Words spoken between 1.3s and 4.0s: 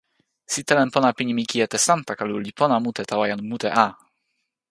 "kijetesantakalu" li pona mute tawa jan mute a!